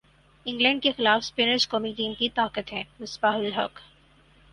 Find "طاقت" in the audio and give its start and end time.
2.29-2.73